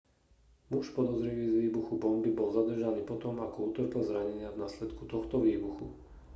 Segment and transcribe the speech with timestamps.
[0.69, 5.85] muž podozrivý z výbuchu bomby bol zadržaný potom ako utrpel zranenia v následku tohto výbuchu